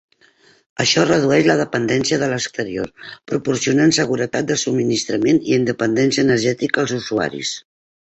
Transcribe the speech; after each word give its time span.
Això 0.83 1.03
redueix 1.09 1.49
la 1.49 1.55
dependència 1.59 2.19
de 2.23 2.31
l'exterior, 2.31 2.89
proporcionant 3.33 3.95
seguretat 4.01 4.51
de 4.55 4.61
subministrament 4.65 5.43
i 5.53 5.57
independència 5.63 6.29
energètica 6.31 6.87
als 6.87 7.01
usuaris. 7.03 7.59